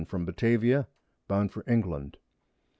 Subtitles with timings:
[0.07, 0.87] from Batavia,
[1.27, 2.17] bound for England.